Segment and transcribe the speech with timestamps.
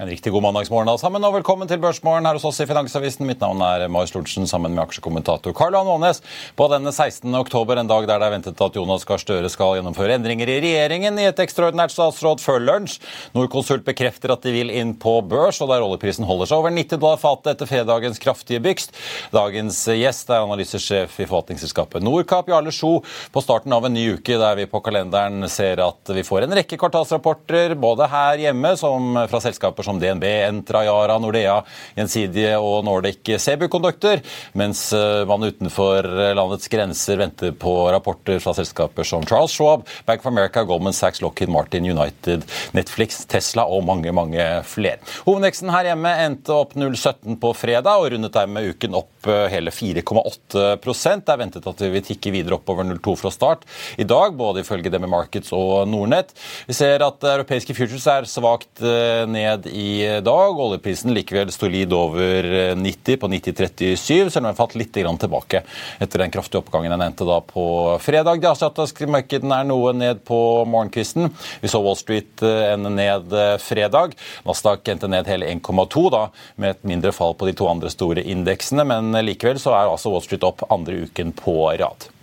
[0.00, 3.28] En riktig god mandagsmorgen alle sammen, og velkommen til Børsmorgen her hos oss i Finansavisen.
[3.28, 6.18] Mitt navn er Marius Lortsen sammen med aksjekommentator Karl Johan Aanes.
[6.58, 7.28] På denne 16.
[7.38, 10.56] oktober, en dag der det er ventet at Jonas Gahr Støre skal gjennomføre endringer i
[10.64, 12.96] regjeringen i et ekstraordinært statsråd før lunsj.
[13.38, 16.98] Norconsult bekrefter at de vil inn på børs, og der oljeprisen holder seg over 90
[16.98, 18.98] dollar fatet etter fredagens kraftige bygst.
[19.30, 22.96] Dagens gjest er analysesjef i forvaltningsselskapet Norcap, Jarle Sjo,
[23.30, 26.58] på starten av en ny uke der vi på kalenderen ser at vi får en
[26.58, 29.44] rekke kvartalsrapporter, både her hjemme som fra
[29.84, 31.62] selskaper som DNB, Entra, Yara, Nordea,
[31.96, 34.20] Gjensidige og Nordic Sebuconductor,
[34.54, 36.04] mens eh, man utenfor
[36.34, 41.20] landets grenser venter på rapporter fra selskaper som Charles Schwab, Bank of America, Goldman Sachs,
[41.22, 44.98] Lockheed Martin, United, Netflix, Tesla og mange, mange flere.
[45.26, 49.72] Hovedveksten her hjemme endte opp 0,17 på fredag og rundet dermed uken opp eh, hele
[49.74, 53.64] 4,8% Det er ventet at vi vil tikke videre oppover 0,2 fra start
[54.00, 56.32] i dag, både ifølge Demi Markets og Nordnett.
[56.68, 60.60] Vi ser at europeiske futures er svakt eh, ned i dag.
[60.60, 62.46] Oljeprisen likevel solid over
[62.78, 63.96] 90 på 90,37,
[64.28, 65.62] selv om den falt litt tilbake
[65.98, 67.66] etter den kraftige oppgangen jeg nevnte da på
[68.02, 68.40] fredag.
[68.40, 70.38] De asiatiske markedene er noe ned på
[70.70, 71.30] morgenkvisten.
[71.62, 74.14] Vi så Wall Street eh, ende ned eh, fredag.
[74.46, 76.26] Nasdaq endte ned hele 1,2, da,
[76.56, 80.14] med et mindre fall på de to andre store indeksene, men likevel så er altså
[80.14, 82.13] Wall Street opp andre uken på rad.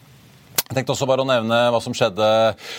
[0.71, 2.25] Jeg tenkte også bare å nevne hva som skjedde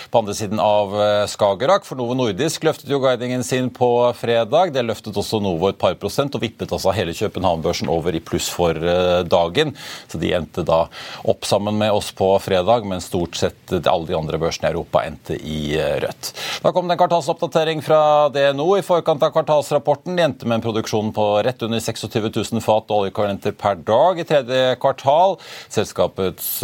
[0.08, 1.84] på andre siden av eh, Skagerrak.
[1.84, 4.70] For Novo Nordisk løftet jo guidingen sin på fredag.
[4.72, 8.46] Det løftet også Novo et par prosent og vippet altså hele København-børsen over i pluss
[8.48, 9.74] for eh, dagen.
[10.08, 10.86] Så de endte da
[11.28, 15.04] opp sammen med oss på fredag, men stort sett alle de andre børsene i Europa
[15.10, 16.32] endte i eh, rødt.
[16.64, 18.00] Da kom det en kvartalsoppdatering fra
[18.32, 20.16] DNO i forkant av kvartalsrapporten.
[20.16, 22.08] De endte med en produksjon på rett under 26
[22.56, 25.36] 000 fat oljekarenter per dag i tredje kvartal.
[25.68, 26.54] Selskapets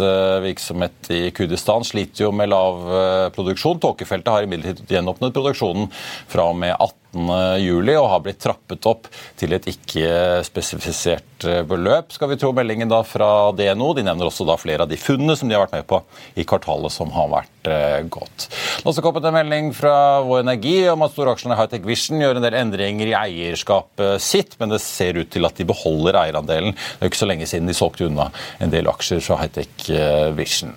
[0.41, 3.79] virksomhet i Kurdistan sliter jo med lav eh, produksjon.
[3.83, 5.89] Tåkefeltet har imidlertid gjenåpnet produksjonen
[6.29, 9.07] fra og med 18 juli og har blitt trappet opp
[9.39, 13.93] til et ikke spesifisert eh, beløp, skal vi tro meldingen da fra DNO.
[13.97, 16.01] De nevner også da flere av de funnene som de har vært med på
[16.37, 18.07] i kvartalet som har vært gått.
[18.09, 18.45] godt.
[18.85, 22.45] Nå har kommet en melding fra Vår Energi om at storaksjene Hightech Vision gjør en
[22.45, 26.73] del endringer i eierskapet sitt, men det ser ut til at de beholder eierandelen.
[26.73, 28.29] Det er jo ikke så lenge siden de solgte unna
[28.63, 29.89] en del aksjer fra Hightech
[30.37, 30.75] Vision.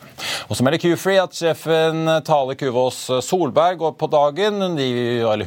[0.49, 4.61] Og så melder Q-Free at sjefen Tale Kuvås Solberg går på dagen.
[4.79, 4.89] De,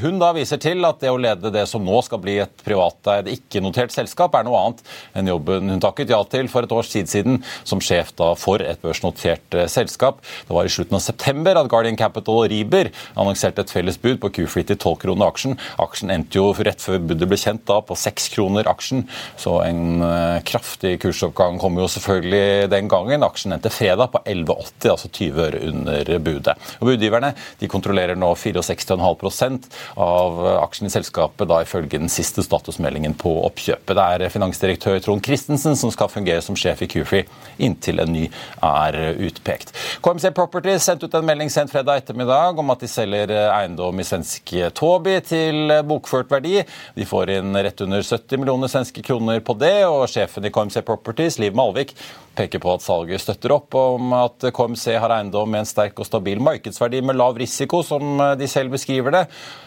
[0.01, 3.29] hun da viser til at det å lede det som nå skal bli et privateid,
[3.31, 4.83] ikke-notert selskap, er noe annet
[5.15, 8.81] enn jobben hun takket ja til for et års tid siden som sjef for et
[8.83, 10.21] børsnotert eh, selskap.
[10.47, 14.19] Det var i slutten av september at Guardian Capital og Riber annonserte et felles bud
[14.21, 15.57] på Q-Fleet til 12 kroner aksjen.
[15.81, 19.05] Aksjen endte jo rett før budet ble kjent da på 6 kroner aksjen,
[19.41, 23.25] så en uh, kraftig kursoppgang kom jo selvfølgelig den gangen.
[23.25, 26.57] Aksjen endte fredag på 11,80, altså 20 øre under budet.
[26.79, 29.69] Og Budgiverne de kontrollerer nå 64,5%
[30.01, 33.95] av aksjene i selskapet, da ifølge den siste statusmeldingen på oppkjøpet.
[33.95, 37.25] Det er finansdirektør Trond Christensen som skal fungere som sjef i Q-Free
[37.63, 38.25] inntil en ny
[38.65, 39.71] er utpekt.
[40.03, 44.07] KMC Properties sendte ut en melding sent fredag ettermiddag om at de selger eiendom i
[44.07, 46.59] svenske Tobi til bokført verdi.
[46.97, 50.81] De får inn rett under 70 millioner svenske kroner på det, og sjefen i KMC
[50.85, 51.95] Properties, Liv Malvik,
[52.35, 56.07] peker på at salget støtter opp om at KMC har eiendom med en sterk og
[56.07, 59.23] stabil markedsverdi med lav risiko, som de selv beskriver det.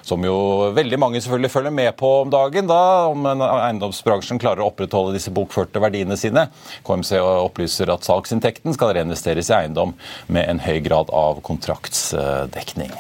[0.07, 0.37] Som jo
[0.77, 2.81] veldig mange selvfølgelig følger med på om dagen, da,
[3.11, 6.49] om eiendomsbransjen klarer å opprettholde disse bokførte verdiene sine.
[6.87, 9.95] KMC opplyser at salgsinntekten skal reinvesteres i eiendom
[10.33, 12.93] med en høy grad av kontraktsdekning.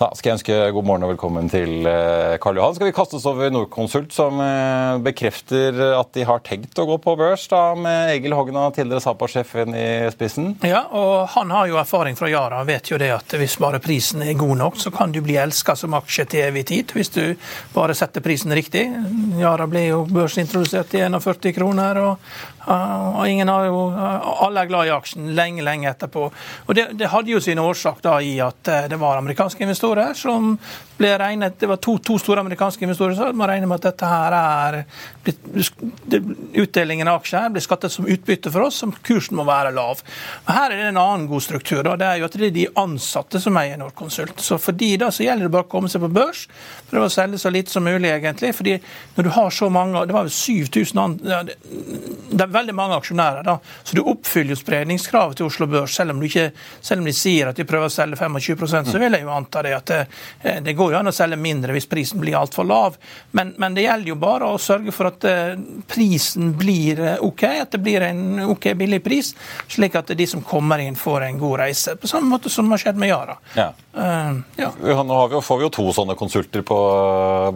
[0.00, 2.76] Da skal jeg ønske god morgen og velkommen til eh, Karl Johan.
[2.76, 6.98] Skal vi kaste oss over Norconsult, som eh, bekrefter at de har tenkt å gå
[7.02, 10.52] på børs, da, med Egil Hogna, tidligere Sapa-sjefen i spissen?
[10.62, 14.22] Ja, og han har jo erfaring fra Yara, vet jo det at hvis bare prisen
[14.22, 17.34] er god nok, så kan du bli elska som aksje til evig tid, hvis du
[17.74, 18.86] bare setter prisen riktig.
[19.40, 22.30] Yara ble jo børsintrodusert til 41 kroner, og
[22.68, 23.78] og ingen har jo,
[24.44, 26.26] Alle er glad i aksjen lenge lenge etterpå.
[26.66, 30.12] Og Det, det hadde jo sin årsak da i at eh, det var amerikanske investorer
[30.14, 30.58] som
[31.00, 34.10] ble regnet Det var to, to store amerikanske investorer som man regner med at dette
[34.10, 34.78] her er
[36.60, 40.00] Utdelingen av aksjer blir skattet som utbytte for oss, som kursen må være lav.
[40.44, 41.82] Og Her er det en annen god struktur.
[41.86, 41.96] Da.
[42.00, 44.40] Det er jo at det er de ansatte som eier Norconsult.
[44.42, 46.46] Så for de da så gjelder det bare å komme seg på børs,
[46.90, 48.52] prøve å selge så lite som mulig, egentlig.
[48.56, 48.78] fordi
[49.16, 51.18] når du har så mange Det var jo 7000 an,
[52.30, 55.94] det er veldig mange aksjonærer, da, så du oppfyller jo spredningskravet til Oslo Børs.
[55.96, 56.50] Selv om, ikke,
[56.80, 59.62] selv om, de sier at de prøver å selge 25% så vil jeg jo anta
[59.64, 60.00] det at det,
[60.42, 62.96] eh, det går jo an å selge mindre hvis prisen blir altfor lav.
[63.36, 65.54] Men, men, det gjelder jo bare å sørge for at uh,
[65.90, 69.32] prisen blir eh, OK, at det blir en OK billig pris,
[69.70, 71.96] slik at de som kommer inn, får en god reise.
[72.00, 73.36] På samme måte som har skjedd med Yara.
[73.56, 73.70] Ja.
[73.94, 74.72] Uh, ja.
[74.80, 76.78] Nå vi, får vi jo to sånne konsulter på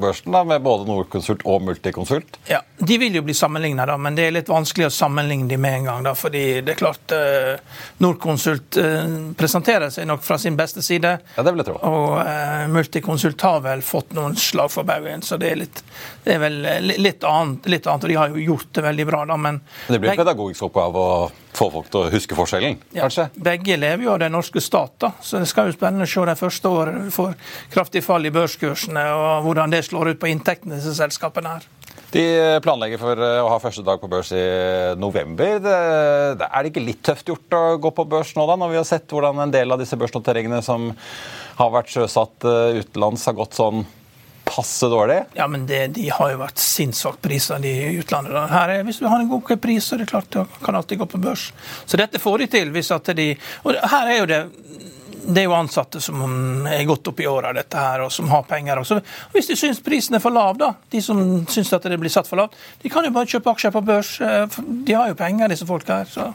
[0.00, 2.38] børsen, da, med både Nordkonsult og Multiconsult.
[2.50, 5.78] Ja, De vil jo bli sammenligna, men det er litt vanskelig å sammenligne dem med
[5.80, 6.06] en gang.
[6.06, 7.54] Da, fordi det er klart uh,
[8.02, 11.14] Nordkonsult uh, presenterer seg nok fra sin beste side.
[11.36, 11.78] Ja, det vil jeg tro.
[11.88, 15.84] Og uh, Multiconsult har vel fått noen slag for baugen, så det er, litt,
[16.24, 16.60] det er vel
[16.98, 20.00] litt annet, litt annet, Og de har jo gjort det veldig bra, da, men Det
[20.02, 21.16] blir en pedagogisk oppgave å
[21.54, 23.28] få folk til å huske forskjellen, kanskje?
[23.28, 26.10] Ja, begge lever jo av den norske stat, da, så det skal jo spennende å
[26.10, 27.36] se de første årene får
[27.74, 31.68] kraftig fall i børskursene, og hvordan det slår ut på inntektene til selskapene her.
[32.14, 34.44] De planlegger for eh, å ha første dag på børs i
[35.00, 35.56] november.
[35.64, 35.74] Det,
[36.46, 38.86] er det ikke litt tøft gjort å gå på børs nå, da, når vi har
[38.86, 40.92] sett hvordan en del av disse børsnoteringene som
[41.58, 43.82] har vært sjøsatt eh, utenlands, har gått sånn
[44.44, 45.24] passe dårlig?
[45.34, 48.38] Ja, men det, De har jo vært sinnssykt priser de i utlandet.
[48.52, 51.02] Her er, hvis du har en god pris, så er det klart du kan alltid
[51.02, 51.48] gå på børs.
[51.82, 52.70] Så dette får de til.
[52.74, 53.32] hvis at de,
[53.64, 54.42] og her er jo det
[55.24, 58.44] det er jo ansatte som er godt opp i åra, dette her, og som har
[58.48, 58.80] penger.
[58.80, 59.00] Også.
[59.34, 61.18] hvis de syns prisen er for lav, da, de som
[61.50, 64.16] syns at det blir satt for lavt, de kan jo bare kjøpe aksjer på børs.
[64.20, 66.10] Eh, de har jo penger, disse folka her.
[66.10, 66.32] så...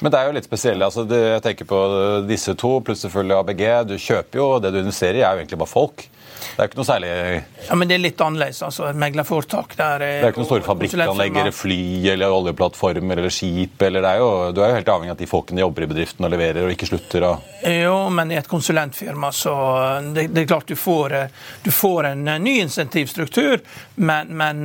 [0.00, 0.80] Men det er jo litt spesielt.
[0.80, 1.78] Altså, jeg tenker på
[2.24, 3.64] disse to, pluss selvfølgelig ABG.
[3.90, 6.06] Du kjøper jo, og Det du investerer i, er jo egentlig bare folk.
[6.40, 7.10] Det er jo ikke noe særlig
[7.68, 8.62] Ja, Men det er litt annerledes.
[8.66, 11.80] altså Meglerforetak der Det er ikke noen store fabrikkanleggere, fly
[12.14, 13.80] eller oljeplattformer eller skip.
[13.82, 15.90] eller det er jo, Du er jo helt avhengig av at de folkene jobber i
[15.90, 17.26] bedriften og leverer og ikke slutter.
[17.28, 17.50] Og...
[17.66, 19.54] Jo, men i et konsulentfirma så
[20.14, 21.16] det, det er klart du får,
[21.64, 23.60] du får en ny insentivstruktur,
[24.00, 24.64] men, men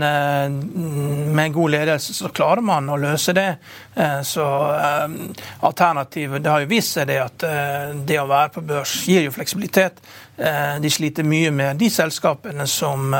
[1.36, 3.50] med god ledelse så klarer man å løse det.
[3.96, 4.46] Eh, så
[4.76, 5.16] eh,
[5.60, 9.28] alternativet Det har jo vist seg det at eh, det å være på børs gir
[9.28, 10.00] jo fleksibilitet.
[10.36, 13.14] De sliter mye med de selskapene som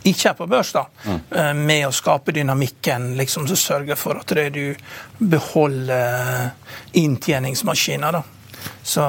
[0.00, 1.58] ikke er på børs, da, mm.
[1.60, 4.72] med å skape dynamikken liksom, som sørger for at du
[5.20, 6.48] beholder
[6.96, 8.16] inntjeningsmaskiner.
[8.16, 8.41] da.
[8.82, 9.04] Så,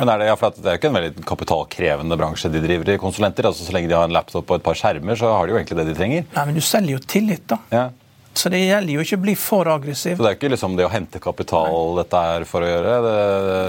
[0.00, 3.00] Men er det, ja, det er jo ikke en veldig kapitalkrevende bransje de driver i,
[3.00, 3.48] konsulenter.
[3.50, 5.60] altså Så lenge de har en laptop og et par skjermer, så har de jo
[5.60, 6.30] egentlig det de trenger.
[6.34, 7.60] Nei, Men du selger jo tillit, da.
[7.72, 7.88] Ja.
[8.34, 10.16] Så det gjelder jo ikke å bli for aggressiv.
[10.16, 11.96] Så det er ikke liksom det å hente kapital Nei.
[12.00, 12.94] dette er for å gjøre?
[13.04, 13.16] Det,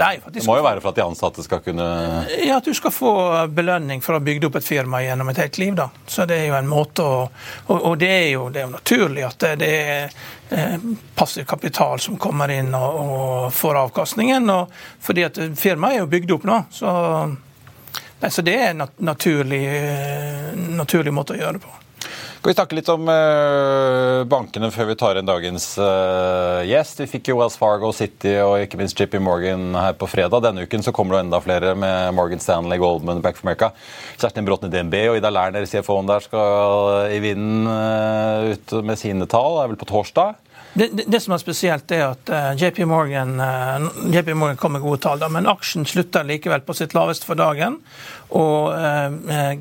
[0.00, 1.88] Nei, det må jo være for at de ansatte skal kunne
[2.40, 3.12] Ja, at du skal få
[3.52, 5.90] belønning for å ha bygd opp et firma gjennom et helt liv, da.
[6.08, 8.72] Så det er jo en måte å Og, og det, er jo, det, er jo,
[8.78, 10.16] naturlig at det, det er eh,
[11.14, 14.50] passiv kapital som kommer inn og, og får avkastningen.
[14.50, 16.58] Og fordi at firmaet er jo bygd opp nå.
[16.74, 16.90] Så,
[18.20, 21.83] nei, så det er en naturlig, eh, naturlig måte å gjøre det på.
[22.44, 26.98] Skal vi snakke litt om uh, bankene før vi tar inn dagens uh, gjest?
[27.00, 30.42] Vi fikk jo Wells Fargo City og ikke minst JP Morgan her på fredag.
[30.44, 33.70] Denne uken så kommer det enda flere med Morgan Stanley, Goldman, Back for America.
[34.20, 39.00] Kjerstin Bråten i DNB og Ida Lerner, CFO-en der, skal i vinden uh, ut med
[39.00, 39.56] sine tall.
[39.56, 40.36] Det er vel på torsdag?
[40.74, 44.72] Det, det, det, som er spesielt, er at uh, JP, Morgan, uh, JP Morgan kom
[44.74, 47.76] med gode tall, da, men aksjen slutter likevel på sitt laveste for dagen.
[48.34, 49.14] Og uh,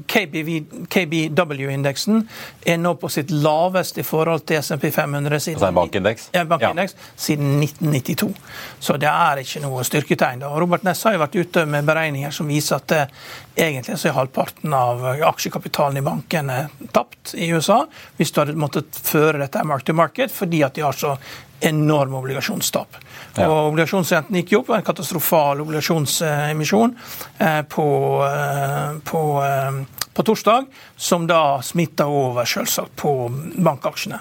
[0.10, 2.24] KBW-indeksen
[2.65, 6.29] er nå på sitt laveste i forhold til SMP 500 siden, altså en bankindeks?
[6.34, 7.01] Ja, bankindeks ja.
[7.27, 8.34] siden 1992.
[8.82, 10.41] Så det er ikke noe styrketegn.
[10.41, 10.50] Da.
[10.58, 13.13] Robert Ness har jo vært ute med beregninger som viser at
[13.55, 16.60] egentlig så er halvparten av aksjekapitalen i bankene
[16.95, 17.83] tapt i USA
[18.17, 21.17] hvis du hadde måttet føre dette mark to market fordi at de har så
[21.63, 22.98] enorme obligasjonstap.
[23.38, 23.48] Ja.
[23.48, 26.95] Og Obligasjonsrenten gikk jo opp, en katastrofal obligasjonsemisjon
[27.39, 27.88] eh, på,
[28.27, 30.67] eh, på, eh, på torsdag,
[30.98, 33.15] som da smitta over selvsagt på
[33.55, 34.19] bankaksjene.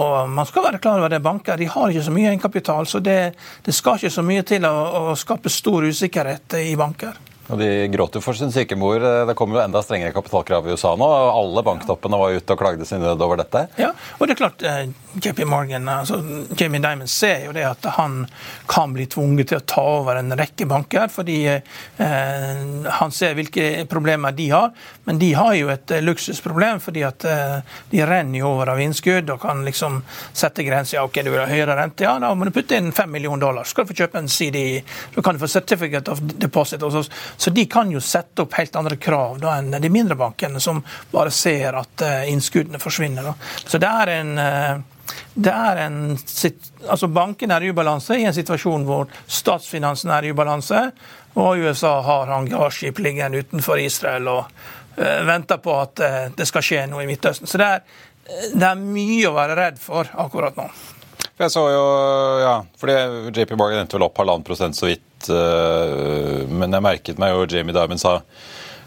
[0.00, 3.04] Og Man skal være klar over det, banker de har ikke så mye egenkapital, så
[3.04, 3.20] det,
[3.64, 4.76] det skal ikke så mye til å,
[5.12, 7.20] å skape stor usikkerhet i banker.
[7.48, 9.00] Og De gråter for sin syke mor.
[9.00, 11.06] Det kommer jo enda strengere kapitalkrav i USA nå.
[11.08, 13.64] Alle banktoppene var ute og klagde sin nød over dette.
[13.80, 14.90] Ja, og det er klart, eh,
[15.22, 16.20] JP Morgan, altså
[16.58, 18.26] Jamie Dimon ser jo det at han
[18.68, 22.60] kan bli tvunget til å ta over en rekke banker, fordi eh,
[23.00, 24.70] han ser hvilke problemer de har.
[25.08, 27.56] Men de har jo et eh, luksusproblem, fordi at eh,
[27.90, 30.02] de renner jo over av innskudd og kan liksom
[30.36, 30.98] sette grenser.
[30.98, 33.46] Ja, ok, du vil ha høyere rente, ja, da må du putte inn fem millioner
[33.48, 33.64] dollar.
[33.64, 34.82] Så skal du få kjøpe en CD,
[35.16, 36.84] så kan du få certificate of deposit.
[36.84, 37.06] og Så
[37.50, 40.80] de kan jo sette opp helt andre krav da, enn de mindre bankene, som
[41.12, 43.30] bare ser at uh, innskuddene forsvinner.
[43.30, 43.34] Da.
[43.62, 44.96] Så det er en uh,
[45.32, 46.00] det er en,
[46.84, 50.82] altså Bankene er i ubalanse i en situasjon hvor statsfinansene er i ubalanse,
[51.38, 54.42] og USA har hangarskip liggende utenfor Israel og
[54.98, 56.04] uh, venter på at
[56.36, 57.48] det skal skje noe i Midtøsten.
[57.48, 58.04] Så det er,
[58.52, 60.68] det er mye å være redd for akkurat nå.
[61.38, 61.82] Jeg så jo,
[62.42, 62.94] ja, fordi
[63.36, 65.04] JP Morgan endte vel opp halvannen prosent så vidt.
[65.30, 68.20] Uh, men jeg merket meg jo Jamie Dimon sa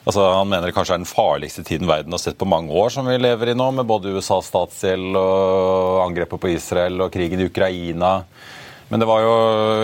[0.07, 2.89] altså Han mener det kanskje er den farligste tiden verden har sett på mange år,
[2.89, 7.43] som vi lever i nå, med både USAs statsgjeld og angrepet på Israel og krigen
[7.43, 8.15] i Ukraina.
[8.89, 9.35] Men det var jo,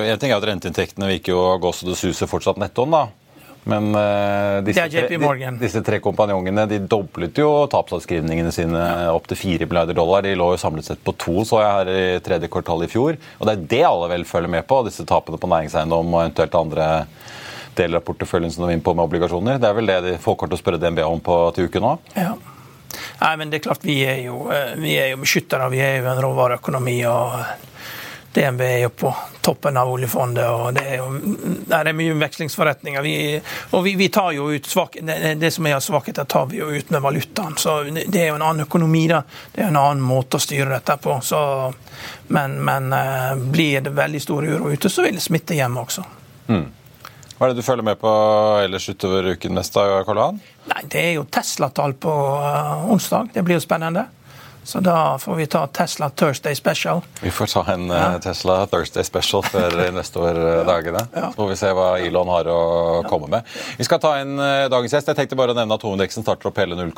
[0.03, 2.95] en ting er at renteinntektene virker jo å gå så det suser fortsatt nettoen.
[2.97, 3.26] da.
[3.67, 9.09] Men uh, disse, tre, de, disse, tre kompanjongene de doblet jo tapsavskrivningene sine ja.
[9.11, 10.23] opp til 4 milliarder dollar.
[10.23, 13.19] De lå jo samlet sett på to, så jeg her i tredje kvartal i fjor.
[13.37, 16.59] Og det er det alle vel følger med på, disse tapene på næringseiendom og eventuelt
[16.61, 16.89] andre
[17.77, 19.59] deler av porteføljen som de er inne på med obligasjoner.
[19.61, 21.85] Det er vel det de folk kommer til å spørre DNB om på, til uken
[21.85, 21.95] nå?
[22.15, 22.33] Ja.
[23.19, 25.67] Nei, men det er klart Vi er jo, eh, vi er jo beskyttere.
[25.73, 26.99] Vi er jo en råvareøkonomi.
[27.11, 27.35] og
[28.33, 31.35] DNB er jo på toppen av oljefondet, og det er, jo,
[31.69, 33.01] der er mye vekslingsforretninger.
[33.01, 33.15] Vi,
[33.73, 36.59] og vi, vi, tar jo ut svak, det, det, som er av svakheter, tar vi
[36.59, 37.55] jo ut med valutaen.
[37.57, 39.23] Så det er jo en annen økonomi, da.
[39.53, 41.19] Det er en annen måte å styre dette på.
[41.23, 41.39] Så,
[42.35, 46.05] men, men eh, blir det veldig stor uro ute, så vil det smitte hjemme også.
[46.51, 46.67] Mm.
[47.37, 48.11] Hva er det du følger med på
[48.63, 50.39] ellers utover uken mest, da, Karl Johan?
[50.71, 53.29] Nei, Det er jo Tesla-tall på uh, onsdag.
[53.33, 54.07] Det blir jo spennende.
[54.67, 57.01] Så da får vi ta Tesla Thursday Special.
[57.21, 58.13] Vi får ta en ja.
[58.13, 61.05] Eh, Tesla Thursday Special før neste år eh, dagene.
[61.13, 61.29] Ja.
[61.31, 62.57] Så får vi se hva Elon har å
[63.07, 63.47] komme med.
[63.79, 65.07] Vi skal ta inn eh, dagens gjest.
[65.07, 66.91] Jeg tenkte bare å nevne at hovedindeksen starter opp hele 0,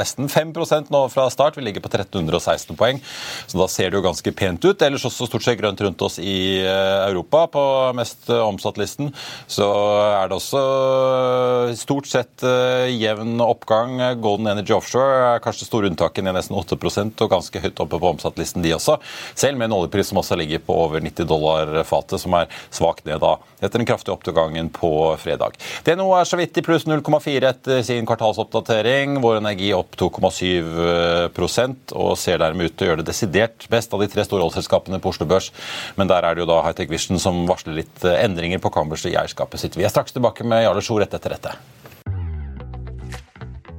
[0.00, 1.60] nesten 5% nå fra start.
[1.60, 2.98] Vi ligger på 1316 poeng,
[3.46, 4.82] så da ser det jo ganske pent ut.
[4.82, 7.44] Ellers også stort sett grønt rundt oss i Europa.
[7.54, 9.12] På mest omsatt-listen
[9.46, 9.70] så
[10.24, 10.64] er det også
[11.78, 12.42] stort sett
[12.90, 13.94] jevn oppgang.
[14.18, 18.00] Golden Energy Offshore er kanskje det store unntaket ned nesten 8 og ganske høyt oppe
[18.00, 18.98] på omsattlisten, de også.
[19.34, 23.06] Selv med en oljepris som også ligger på over 90 dollar fatet, som er svakt
[23.08, 25.56] ned da, etter den kraftige oppgangen på fredag.
[25.86, 29.20] DNO er så vidt i pluss 0,4 etter sin kvartalsoppdatering.
[29.24, 34.02] Vår Energi opp 2,7% og ser dermed ut til å gjøre det desidert best av
[34.02, 35.52] de tre store oljeselskapene på Oslo Børs.
[35.96, 39.18] Men der er det jo da Hightech Vision som varsler litt endringer på kammerset i
[39.18, 39.78] eierskapet sitt.
[39.78, 41.56] Vi er straks tilbake med Jarle Sjor etter dette.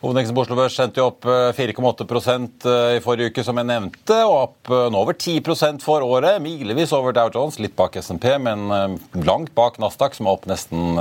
[0.00, 2.36] Hovedindeksen på Oslo Børs sendte jo opp 4,8 eh,
[2.72, 6.38] eh, i forrige uke, som jeg nevnte, og opp eh, nå over 10 for året.
[6.40, 8.96] Milevis over Dow Jones, litt bak SMP, men
[9.28, 10.96] langt bak Nasdaq, som er opp nesten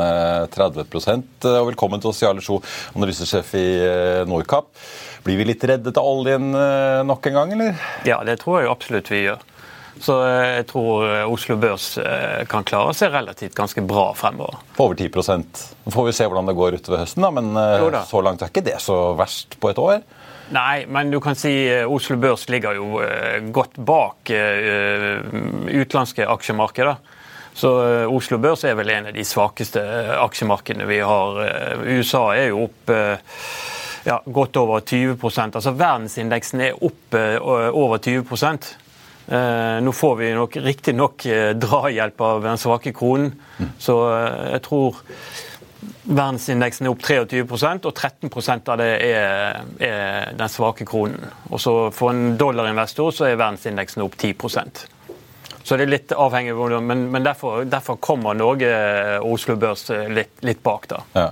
[0.51, 2.59] 30 Og Velkommen til oss, Jarle Sjo,
[2.91, 3.69] analysesjef i
[4.27, 4.67] Nordkapp.
[5.23, 6.51] Blir vi litt reddet av oljen
[7.07, 7.79] nok en gang, eller?
[8.07, 9.47] Ja, det tror jeg absolutt vi gjør.
[9.99, 14.61] Så eh, jeg tror eh, Oslo Børs eh, kan klare seg relativt ganske bra fremover.
[14.77, 15.09] På over 10
[15.85, 18.03] Nå får vi se hvordan det går utover høsten, da, men da.
[18.07, 20.01] så langt er ikke det så verst på et år?
[20.53, 21.51] Nei, men du kan si
[21.85, 23.01] Oslo Børs ligger jo
[23.53, 26.97] godt bak utenlandske aksjemarkeder.
[27.53, 27.69] Så
[28.09, 29.83] Oslo Børs er vel en av de svakeste
[30.17, 31.37] aksjemarkedene vi har.
[31.85, 32.93] USA er jo opp
[34.07, 38.88] ja, godt over 20% Altså Verdensindeksen er opp over 20 Eh,
[39.85, 43.71] nå får vi nok riktignok eh, drahjelp av den svake kronen, mm.
[43.77, 45.01] så eh, jeg tror
[46.09, 51.29] verdensindeksen er opp 23% og 13% av det er, er, den svake kronen.
[51.53, 54.87] Og så For en dollarinvestor så er verdensindeksen opp 10%
[55.69, 58.69] så det er litt avhengig av men, men derfor, derfor, kommer Norge
[59.19, 60.87] og Oslo Børs litt, litt bak.
[60.89, 61.01] da.
[61.13, 61.27] Ja.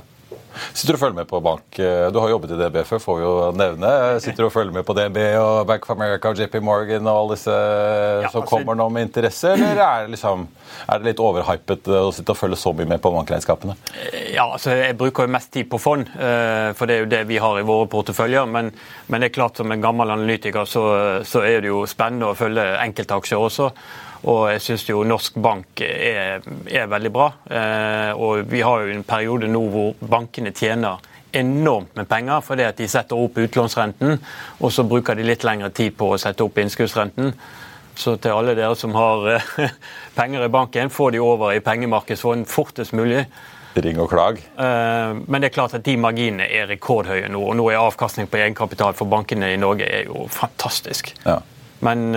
[0.73, 1.79] Sitter du og følger med på bank?
[1.79, 3.91] Eh, du har jobbet i DB før, får vi jo nevne.
[4.23, 7.21] Sitter du og følger med på DB og Bank of America og JP Morgan og
[7.21, 10.47] alle disse ja, som altså, kommer nå med interesse, eller er det, liksom,
[10.87, 13.77] er det litt overhypet å sitte og følge så mye med på bankregnskapene?
[14.33, 17.23] Ja, altså jeg bruker jo mest tid på fond, eh, for det er jo det
[17.29, 18.49] vi har i våre porteføljer.
[18.51, 18.73] Men,
[19.07, 20.83] men det er klart som en gammel analytiker så,
[21.27, 23.71] så er det jo spennende å følge enkeltaksjer også.
[24.25, 27.27] Og jeg syns jo norsk bank er, er veldig bra.
[27.49, 31.03] Eh, og vi har jo en periode nå hvor bankene tjener
[31.37, 34.17] enormt med penger fordi at de setter opp utlånsrenten,
[34.63, 37.33] og så bruker de litt lengre tid på å sette opp innskuddsrenten.
[37.97, 39.53] Så til alle dere som har eh,
[40.17, 43.25] penger i banken, få de over i pengemarkedsfond fortest mulig.
[43.77, 44.39] Ring og klag.
[44.41, 47.41] Eh, men det er klart at de marginene er rekordhøye nå.
[47.41, 51.13] Og nå er avkastning på egenkapital for bankene i Norge er jo fantastisk.
[51.25, 51.39] Ja.
[51.85, 52.09] Men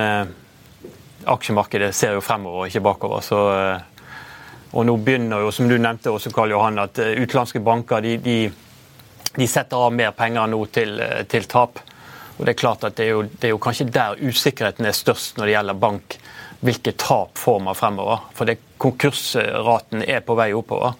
[1.28, 3.20] aksjemarkedet ser jo fremover, ikke bakover.
[3.24, 3.44] så...
[3.54, 3.86] Eh,
[4.70, 8.12] og nå begynner jo, som du nevnte også, Karl Johan, at eh, utenlandske banker de,
[8.22, 8.36] de,
[9.34, 11.80] de, setter av mer penger nå til, eh, til, tap.
[12.36, 14.94] Og Det er klart at det er, jo, det er jo kanskje der usikkerheten er
[14.94, 16.16] størst når det gjelder bank.
[16.60, 18.22] Hvilke tap får man fremover?
[18.36, 20.94] For det, konkursraten er på vei oppover.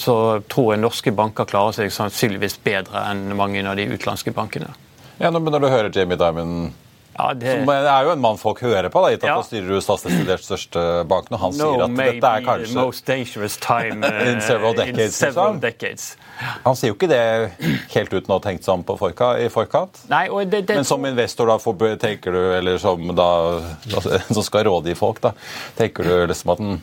[0.00, 0.14] Så
[0.48, 4.70] tror jeg norske banker klarer seg sannsynligvis bedre enn mange av de utenlandske bankene.
[5.18, 6.72] Ja, Når du hører høre Jamie Dimon
[7.16, 7.52] ja, det...
[7.60, 9.34] Som er jo en mann folk hører på, da, gitt at ja.
[9.38, 11.28] han styrer USAs desidert største bank.
[11.30, 15.04] Når han no, sier at dette er kanskje most dangerous time uh, in several decades.
[15.04, 16.08] In several decades.
[16.64, 17.20] Han sier jo ikke det
[17.94, 20.00] helt uten å ha tenkt seg om på forkant, i forkant.
[20.10, 20.78] Nei, det, det...
[20.80, 23.28] Men som investor, da, for, tenker du, eller som da,
[23.92, 25.36] altså, som skal rådgi folk, da,
[25.78, 26.80] tenker du liksom at den,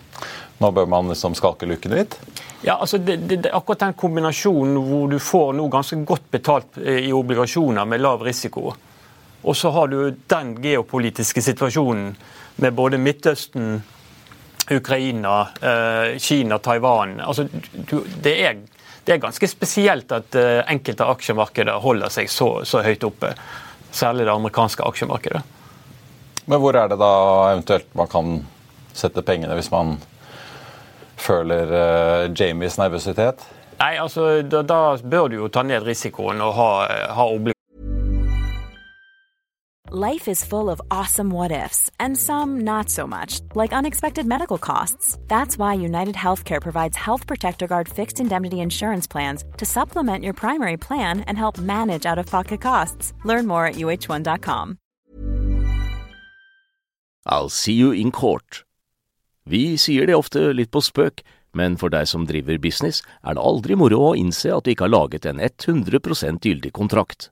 [0.62, 2.16] nå bør man liksom skalke lukken litt?
[2.64, 7.10] Ja, altså det, det, akkurat den kombinasjonen hvor du får noe ganske godt betalt eh,
[7.10, 8.70] i obligasjoner med lav risiko
[9.42, 12.14] og så har du den geopolitiske situasjonen
[12.62, 13.82] med både Midtøsten,
[14.72, 17.20] Ukraina, eh, Kina, Taiwan.
[17.20, 17.48] Altså,
[18.22, 18.60] det, er,
[19.04, 23.34] det, er, ganske spesielt at eh, enkelte aksjemarkeder holder seg så, så høyt oppe.
[23.92, 25.42] Særlig det amerikanske aksjemarkedet.
[26.46, 27.14] Men hvor er det da
[27.52, 28.38] eventuelt man kan
[28.94, 29.98] sette pengene hvis man
[31.22, 33.44] føler uh, Jamies nervøsitet?
[33.82, 36.70] Nei, altså da, da, bør du jo ta ned risikoen og ha,
[37.16, 37.28] ha
[39.94, 44.58] Life is full of awesome what ifs, and some not so much, like unexpected medical
[44.58, 45.18] costs.
[45.28, 50.34] That's why United Healthcare provides Health Protector Guard fixed indemnity insurance plans to supplement your
[50.34, 53.14] primary plan and help manage out of pocket costs.
[53.26, 54.77] Learn more at uh1.com.
[57.25, 58.64] I'll see you in court.
[59.44, 61.20] Vi sier det ofte litt på spøk,
[61.51, 64.96] men for deg som driver business, er det moro å innse at du ikke har
[64.96, 67.32] laget en 100 gyldig kontrakt.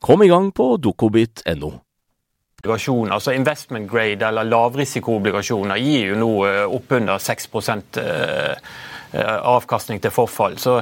[0.00, 1.72] Kom i gang på dokobit.no.
[2.58, 7.48] Obligasjoner, altså Investment grade eller lavrisikoobligasjoner gir jo nå eh, oppunder 6
[8.02, 8.56] eh,
[9.12, 10.58] eh, avkastning til forfall.
[10.58, 10.80] Så,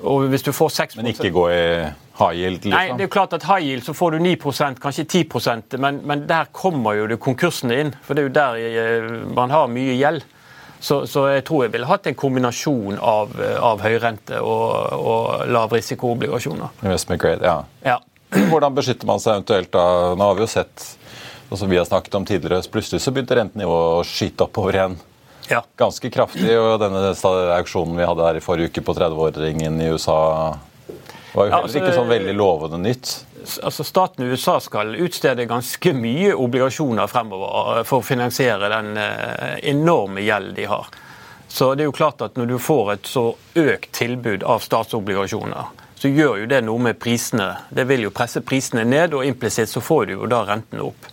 [0.00, 1.62] og hvis du får 6% Men ikke gå i
[2.20, 2.64] high yield?
[2.64, 2.72] Liksom.
[2.72, 6.00] Nei, det er jo klart at high yield så får du 9% kanskje 10 men,
[6.04, 7.94] men der kommer jo det konkursene inn.
[8.02, 10.24] For det er jo der man har mye gjeld.
[10.80, 16.80] Så, så, jeg tror jeg ville hatt en kombinasjon av, av høyrente og, og lavrisikoobligasjoner.
[16.80, 17.58] Investment grade, ja.
[17.84, 17.98] ja.
[18.50, 19.84] Hvordan beskytter man seg eventuelt da?
[20.14, 20.86] Nå har vi jo sett,
[21.48, 24.98] og som vi har snakket om tidligere, plutselig så begynte rentenivået å skyte oppover igjen.
[25.50, 25.64] Ja.
[25.78, 26.50] Ganske kraftig.
[26.54, 27.10] og Denne
[27.56, 30.20] auksjonen vi hadde her i forrige uke på 30-åringen i USA
[31.32, 33.12] var jo heller altså, ikke sånn veldig lovende nytt.
[33.64, 39.60] Altså Staten i USA skal utstede ganske mye obligasjoner fremover for å finansiere den eh,
[39.70, 40.90] enorme gjeld de har.
[41.50, 43.24] Så det er jo klart at Når du får et så
[43.58, 47.50] økt tilbud av statsobligasjoner, så gjør jo det noe med prisene.
[47.68, 51.08] Det vil jo presse prisene ned, og implisitt så får du jo da rentene opp.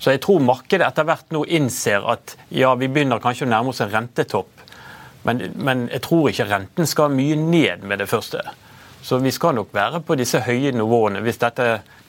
[0.00, 3.72] Så jeg tror markedet etter hvert nå innser at ja, vi begynner kanskje å nærme
[3.72, 4.64] oss en rentetopp,
[5.24, 8.42] men, men jeg tror ikke renten skal mye ned med det første.
[9.04, 11.64] Så vi skal nok være på disse høye nivåene, hvis dette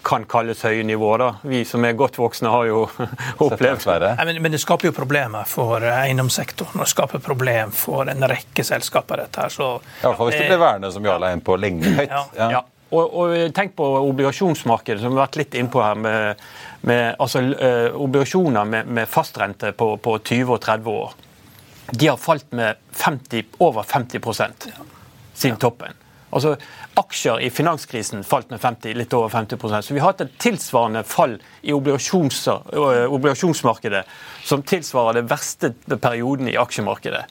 [0.06, 1.20] kan kalles høye nivåer.
[1.20, 1.30] da.
[1.44, 2.86] Vi som er godt voksne, har jo
[3.48, 4.12] opplevd det.
[4.30, 6.78] men, men, det skaper jo problemer for eiendomssektoren.
[6.80, 9.26] Og det skaper problem for en rekke selskaper.
[9.26, 9.52] dette her.
[9.52, 9.68] Så,
[10.04, 12.08] ja, for hvis det blir værende som Jarle er inne på lenge høyt.
[12.08, 12.24] Ja.
[12.38, 12.50] ja.
[12.56, 12.64] ja.
[12.96, 16.00] Og, og, tenk på obligasjonsmarkedet, som vi har vært litt innpå her.
[16.00, 16.48] med,
[16.88, 21.20] med altså, uh, Obligasjoner med, med fastrente på, på, 20 og 30 år.
[21.92, 24.72] De har falt med 50, over 50%
[25.36, 26.05] siden toppen.
[26.30, 26.56] Altså,
[27.00, 31.04] Aksjer i finanskrisen falt med 50, litt over 50 Så vi har hatt et tilsvarende
[31.04, 34.04] fall i øh, obligasjonsmarkedet
[34.44, 37.24] som tilsvarer det verste perioden i aksjemarkedet.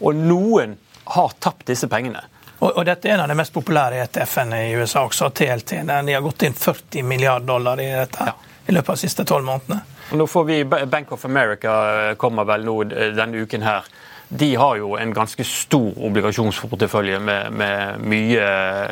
[0.00, 2.24] Og noen har tapt disse pengene.
[2.58, 5.84] Og, og, dette er en av de mest populære ETF-ene i USA også, TLT.
[5.86, 8.34] De har gått inn 40 milliarder dollar i dette ja.
[8.66, 9.80] i løpet av de siste tolv månedene.
[10.18, 13.86] Nå får vi Bank of America øh, kommer vel nå øh, denne uken her
[14.28, 18.44] de har jo en ganske stor obligasjonsportefølje med, med, mye,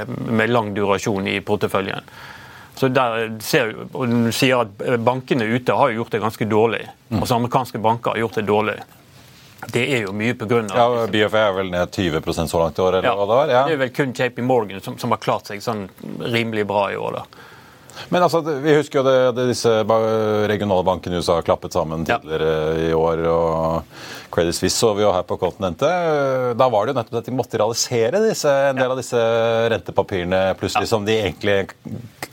[0.08, 2.08] med lang durasjon i porteføljen.
[2.76, 6.84] Så der ser, og Du sier at bankene ute har gjort det ganske dårlig.
[7.08, 7.20] Mm.
[7.20, 8.76] Altså Amerikanske banker har gjort det dårlig.
[9.72, 10.62] Det er jo mye pga.
[10.68, 12.98] Ja, BFA er vel ned 20% så langt i år?
[12.98, 13.52] eller ja, hva Det var?
[13.52, 13.62] Ja.
[13.66, 15.86] Det er vel kun JP Morgan som, som, har klart seg sånn
[16.20, 17.20] rimelig bra i år.
[17.20, 17.24] da.
[18.08, 19.72] Men altså, Vi husker jo det, det disse
[20.50, 22.90] regionale bankene i USA har klappet sammen tidligere ja.
[22.90, 23.24] i år.
[23.30, 26.56] og Credit Suisse så vi jo her på kontinentet.
[26.58, 29.22] Da var det jo nettopp at de måtte realisere disse, en del av disse
[29.72, 30.90] rentepapirene plutselig ja.
[30.90, 31.58] som de egentlig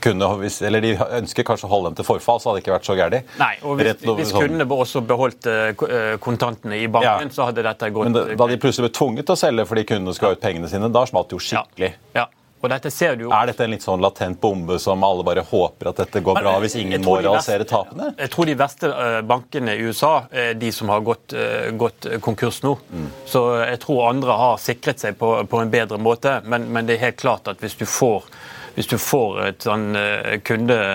[0.04, 0.26] kunne
[0.66, 2.96] Eller de ønsker kanskje å holde dem til forfall, så hadde det ikke vært så
[2.98, 3.34] gærent.
[3.40, 7.34] Nei, og hvis, hvis kundene også beholdt uh, kontantene i banken, ja.
[7.34, 9.86] så hadde dette gått Men da, da de plutselig ble tvunget til å selge fordi
[9.88, 11.94] kundene skulle ha ut pengene sine, da smalt det jo skikkelig.
[12.18, 12.28] Ja.
[12.72, 13.26] Dette ser du...
[13.26, 13.32] jo.
[13.34, 16.54] Er dette en litt sånn latent bombe som alle bare håper at dette går bra
[16.62, 18.12] hvis ingen må realisere tapene?
[18.18, 22.08] Jeg tror de verste eh, bankene i USA er de som har gått, eh, gått
[22.24, 22.76] konkurs nå.
[22.90, 23.08] Mm.
[23.28, 26.38] Så jeg tror andre har sikret seg på, på en bedre måte.
[26.44, 28.26] Men, men, det er helt klart at hvis du får
[28.74, 30.90] hvis du får et sånn eh, kundeavgang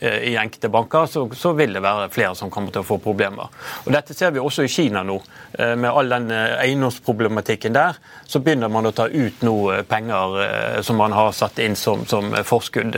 [0.00, 2.98] eh, i enkelte banker, så, så, vil det være flere som kommer til å få
[3.04, 3.46] problemer.
[3.84, 5.16] Og Dette ser vi også i Kina nå.
[5.52, 7.92] Eh, med all den eiendomsproblematikken der,
[8.24, 12.34] så begynner man å ta ut noe penger som man har satt inn som, som
[12.44, 12.96] forskudd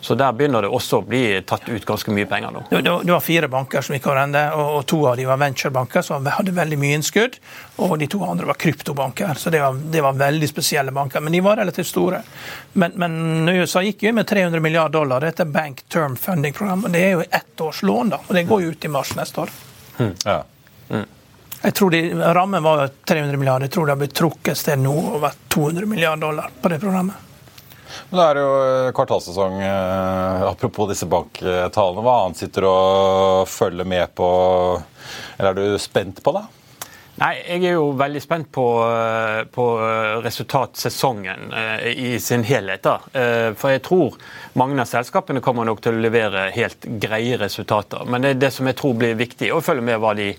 [0.00, 2.62] så der begynner det også å bli tatt ut ganske mye penger nå.
[2.70, 6.04] Det, det var fire banker som gikk over ende, og, to av de var venturebanker
[6.06, 7.38] som hadde veldig mye innskudd.
[7.84, 11.24] Og de to andre var kryptobanker, så det var, det var veldig spesielle banker.
[11.24, 12.22] Men de var relativt store.
[12.74, 15.26] Men, men USA gikk jo med 300 milliarder dollar.
[15.26, 16.86] Dette er Bank Term Funding-program.
[16.86, 18.22] og Det er jo ett års lån, da.
[18.26, 19.54] Og det går jo ut i mars neste år.
[19.98, 20.14] Mm.
[20.24, 20.40] Ja.
[20.88, 21.06] Mm.
[21.62, 23.66] Jeg tror de, Rammen var 300 milliarder.
[23.66, 27.25] Jeg tror det har blitt trukket sted nå over 200 milliarder dollar på det programmet.
[28.10, 29.60] Men Det er jo eh, kvartalssesong.
[29.62, 32.04] Eh, apropos disse banktalene.
[32.04, 34.28] Hva annet sitter du og følger med på,
[35.38, 36.46] eller er du spent på, da?
[37.16, 39.64] Nei, Jeg er jo veldig spent på, eh, på
[40.24, 41.54] resultatsesongen
[41.88, 42.82] i sin helhet.
[42.84, 42.98] da.
[43.56, 44.18] For jeg tror
[44.54, 48.04] mange av selskapene kommer nok til å levere helt greie resultater.
[48.04, 50.34] Men det er det som jeg tror blir viktig, å følge med hva de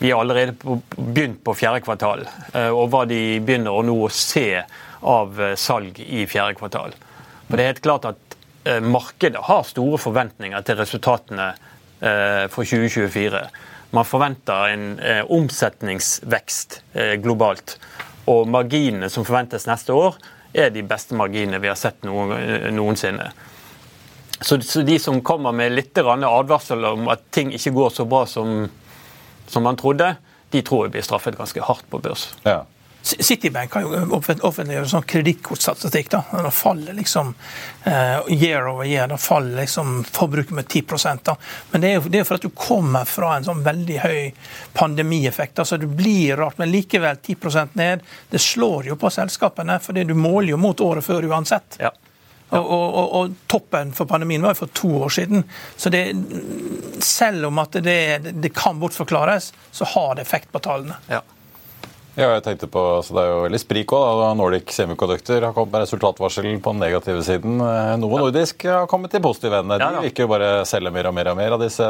[0.00, 0.54] Vi har allerede
[0.96, 2.22] begynt på fjerde kvartal,
[2.72, 4.64] og hva de begynner å nå se
[5.00, 6.94] av eh, salg i fjerde kvartal.
[7.48, 12.64] For Det er helt klart at eh, markedet har store forventninger til resultatene eh, for
[12.64, 13.44] 2024.
[13.90, 14.84] Man forventer en
[15.34, 16.76] omsetningsvekst
[17.24, 17.72] globalt.
[18.30, 20.14] Og marginene som forventes neste år,
[20.54, 23.32] er de beste marginene vi har sett noensinne.
[24.40, 28.68] Så, de som kommer med litt advarsel om at ting ikke går så bra som,
[29.50, 30.12] som man trodde,
[30.54, 32.30] de tror jeg blir straffet ganske hardt på børs.
[32.46, 32.62] Ja.
[33.02, 36.10] Citibank har jo offentliggjort sånn kredittkortstatistikk.
[36.12, 37.32] Da faller liksom
[37.86, 40.84] uh, year over year da faller liksom forbruket med 10
[41.24, 41.36] da.
[41.70, 44.20] Men det er jo det er for at du kommer fra en sånn veldig høy
[44.76, 45.58] pandemieffekt.
[45.58, 48.04] altså Det blir rart, men likevel 10% ned.
[48.30, 51.80] Det slår jo på selskapene, for du måler jo mot året før uansett.
[51.80, 51.92] Ja.
[52.50, 52.58] Ja.
[52.58, 55.44] Og, og, og, toppen for pandemien var jo for to år siden.
[55.76, 56.02] Så det,
[57.04, 60.98] selv om at det, det kan bortforklares, så har det effekt på tallene.
[61.06, 61.22] Ja.
[62.18, 64.20] Ja, jeg tenkte på, så Det er jo veldig sprik òg.
[64.36, 67.60] Nordic Semiconductor har kommet med resultatvarsel på den negative siden.
[67.62, 68.22] Eh, Noe ja.
[68.24, 69.78] nordisk har kommet til positive ende.
[69.78, 71.86] De vil ikke bare selge mer og mer og mer av disse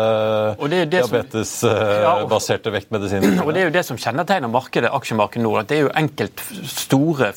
[0.61, 3.46] diabetesbaserte ja, vektmedisinene.
[3.46, 5.52] Og Det er jo det som kjennetegner markedet, aksjemarkedet nå.
[5.56, 7.28] at Det er jo enkelt store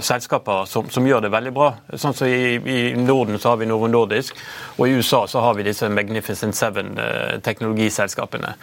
[0.00, 1.68] selskaper som, som, gjør det veldig bra.
[1.92, 4.32] Sånn som i, i, Norden så har vi Novo Nordisk,
[4.78, 8.54] og i USA så har vi disse Magnificent Seven-teknologiselskapene.
[8.54, 8.56] Eh,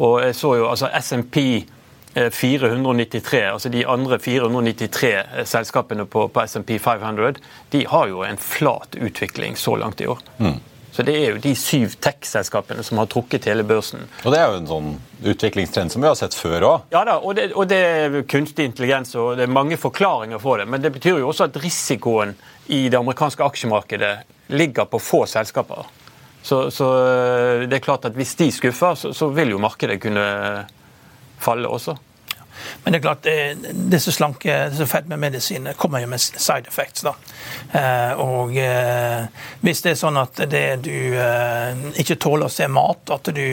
[0.00, 1.68] og jeg så jo altså SMP
[2.14, 7.38] 493, eh, altså De andre 493 eh, selskapene på, på SMP 500
[7.70, 10.18] de har jo en flat utvikling så langt i år.
[10.38, 10.58] Mm.
[10.90, 14.02] Så det er jo de syv tech-selskapene som har trukket hele børsen.
[14.24, 14.88] Og det er jo en sånn
[15.22, 16.88] utviklingstrend som vi har sett før òg.
[16.90, 20.58] Ja da, og det, og det, er kunstig intelligens og det er mange forklaringer for
[20.58, 20.66] det.
[20.66, 22.34] Men det betyr jo også at risikoen
[22.74, 24.12] i det amerikanske aksjemarkedet
[24.50, 25.86] ligger på få selskaper.
[26.42, 26.90] Så, så
[27.68, 30.26] det er klart at hvis de skuffer, så, så vil jo markedet kunne
[31.40, 31.96] falle også.
[32.82, 33.26] Men det er klart,
[33.92, 37.04] disse slanke, disse fedmemedisinene kommer jo med side effects.
[37.06, 37.14] da.
[37.72, 39.26] Eh, og eh,
[39.64, 43.46] hvis det er sånn at det du eh, ikke tåler å se mat, at du,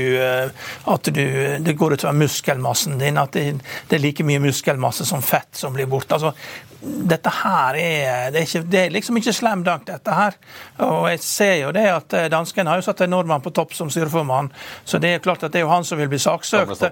[0.94, 1.24] at du
[1.64, 3.60] det går utover muskelmassen din, at det,
[3.96, 6.18] er like mye muskelmasse som fett som blir borte.
[6.18, 6.34] altså
[6.82, 10.38] dette her er det, er ikke, det er liksom ikke slam dunk, dette her.
[10.86, 13.74] Og jeg ser jo det at eh, danskene har jo satt en nordmann på topp
[13.78, 14.52] som styreformann,
[14.86, 16.76] så det er klart at det er jo han som vil bli saksøkt.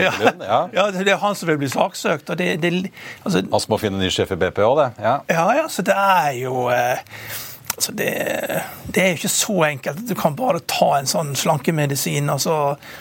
[0.00, 2.30] Ja, ja, det er han som vil bli saksøkt.
[2.30, 2.90] og det, det
[3.24, 4.88] altså, Han må finne ny sjef i BP òg, det.
[5.04, 5.14] Ja.
[5.28, 6.68] ja, ja, så det er jo
[7.80, 8.08] Altså det,
[8.94, 10.02] det, er ikke så enkelt.
[10.08, 12.56] Du kan bare ta en sånn slankemedisin og så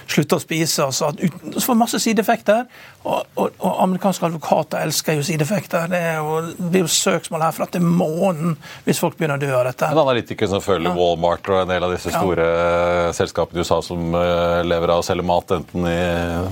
[0.10, 0.88] slutte å spise.
[0.88, 1.12] og så,
[1.58, 2.66] så får masse sideeffekter.
[3.00, 5.88] Og, og, og, amerikanske advokater elsker jo sideeffekter.
[5.92, 6.02] Det,
[6.58, 9.88] det blir jo søksmål herfra til månen hvis folk begynner å dø av dette.
[9.88, 10.96] En analytiker som følger ja.
[10.98, 13.14] Walmart og en del av disse store ja.
[13.16, 16.00] selskapene i USA som uh, lever av å selge mat enten i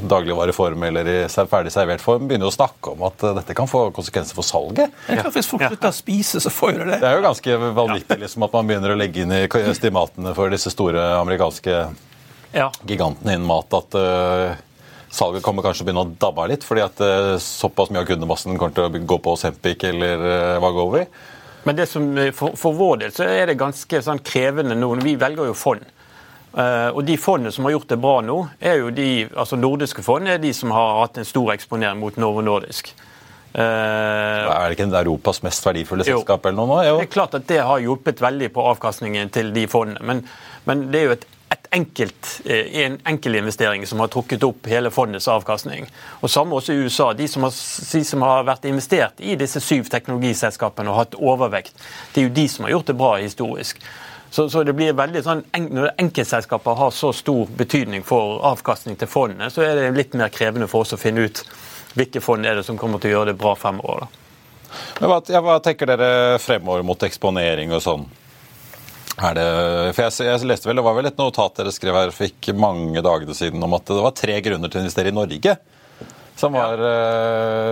[0.08, 3.70] dagligvareform eller i ferdig servert form, begynner jo å snakke om at uh, dette kan
[3.70, 4.96] få konsekvenser for salget.
[5.08, 7.12] Ja, klart, hvis folk slutter å spise, så får jo det det.
[7.12, 10.72] er jo ganske vanvittig liksom, at man begynner å legge inn i estimatene for disse
[10.74, 11.80] store amerikanske
[12.88, 14.56] gigantene innen mat at uh,
[15.14, 18.08] salget kommer kanskje å begynne å dabbe av litt, fordi at uh, såpass mye av
[18.10, 21.04] kundemassen kommer til å gå på Sempic eller uh, Vagovi.
[21.68, 24.94] Men det som, for, for, vår del så er det ganske sånn krevende nå.
[25.04, 25.84] Vi velger jo fond.
[26.56, 30.06] Uh, og De fondene som har gjort det bra nå, er jo de, altså nordiske
[30.06, 32.94] fond er de som har hatt en stor eksponering mot Novo Nordisk.
[33.58, 33.64] Uh,
[34.54, 36.46] er det ikke Europas mest verdifulle selskap?
[36.46, 36.82] eller noe nå?
[36.86, 37.00] Jo.
[37.02, 40.04] Det er klart at det har hjulpet veldig på avkastningen til de fondene.
[40.06, 40.22] Men,
[40.70, 44.92] men det er jo et et enkelt, en enkel investering som har trukket opp hele
[44.92, 45.88] fondets avkastning.
[46.20, 47.14] Og Samme også i USA.
[47.14, 47.54] De som, har,
[47.92, 51.80] de som har vært investert i disse syv teknologiselskapene og hatt overvekt,
[52.14, 53.80] det er jo de som har gjort det bra historisk.
[54.30, 59.08] Så, så det blir veldig sånn, Når enkeltselskaper har så stor betydning for avkastning til
[59.08, 61.46] fondene, så er det litt mer krevende for oss å finne ut
[61.98, 64.06] hvilke fond er det som kommer til å gjøre det bra fremover.
[64.06, 64.24] Da.
[65.00, 68.08] Men hva, ja, hva tenker dere fremover mot eksponering og sånn?
[69.18, 69.44] Det,
[69.98, 73.02] jeg, jeg, leste vel, Det var vel et notat dere skrev her for ikke mange
[73.02, 75.56] dagene siden om at det var tre grunner til å investere i Norge.
[76.38, 76.90] Som var ja.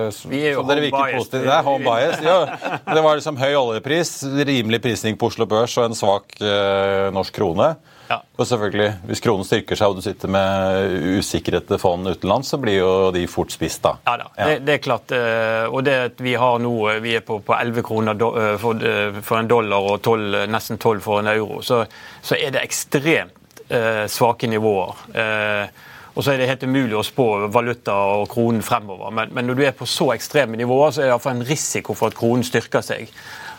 [0.09, 1.29] uh, Vi er jo home bias.
[1.29, 2.23] Det er home bias.
[2.25, 2.39] Ja.
[2.87, 4.15] Det var liksom høy oljepris,
[4.47, 7.75] rimelig prisning på Oslo Børs og en svak uh, norsk krone.
[8.09, 8.19] Ja.
[8.37, 12.79] Og selvfølgelig, Hvis kronen styrker seg og du sitter med usikkerhet fond utenlands, så blir
[12.79, 13.81] jo de fort spist.
[13.83, 13.95] da.
[14.05, 14.49] Ja da, ja.
[14.49, 15.15] Det, det, er klart.
[15.15, 18.51] Eh, og det at vi har nå, eh, vi er på, på 11 kroner eh,
[18.61, 18.85] for,
[19.21, 21.83] for en dollar og 12, nesten 12 for en euro, så,
[22.21, 25.05] så er det ekstremt eh, svake nivåer.
[25.13, 25.83] Eh,
[26.15, 29.11] og så er det helt umulig å spå valuta og kronen fremover.
[29.11, 31.95] Men, men når du er på så ekstreme nivåer, så er det iallfall en risiko
[31.97, 33.11] for at kronen styrker seg.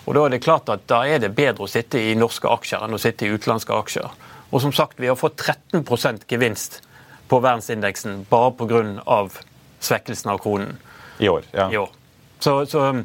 [0.06, 2.85] Og Da er det klart at da er det bedre å sitte i norske aksjer
[2.87, 4.09] enn å sitte i utenlandske aksjer.
[4.50, 6.80] Og som sagt, vi har fått 13% gevinst
[7.28, 9.28] på verdensindeksen bare pga.
[9.80, 10.78] svekkelsen av kronen.
[11.18, 11.70] I år, ja.
[11.72, 11.90] I år.
[12.38, 13.02] Så, så,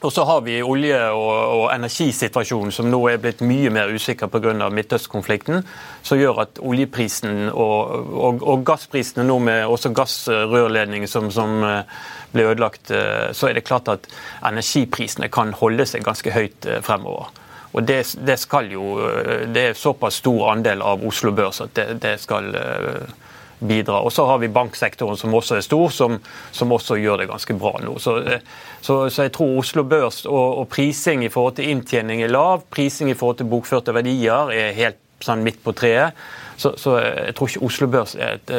[0.00, 4.30] og så har vi olje- og, og, energisituasjonen som nå er blitt mye mer usikker
[4.30, 4.54] pga.
[4.70, 5.64] Midtøst-konflikten,
[6.02, 11.98] som gjør at oljeprisen og, og, og, gassprisene nå med også gassrørledning som, som eh,
[12.32, 14.06] ble ødelagt, eh, så er det klart at
[14.46, 17.32] energiprisene kan holde seg ganske høyt eh, fremover.
[17.72, 21.74] Og det, det, skal jo eh, Det er såpass stor andel av Oslo Børs at
[21.76, 23.16] det, det skal eh,
[23.58, 24.00] bidra.
[24.06, 26.18] Og så har vi banksektoren som også er stor, som,
[26.54, 27.96] som også gjør det ganske bra nå.
[28.02, 28.44] Så, eh,
[28.80, 32.64] så, så jeg tror Oslo Børs og, og, prising i forhold til inntjening er lav.
[32.72, 36.16] Prising i forhold til bokførte verdier er helt sånn midt på treet.
[36.58, 38.54] Så, så jeg tror ikke Oslo Børs er et,